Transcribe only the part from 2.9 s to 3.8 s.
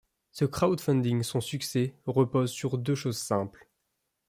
choses simples.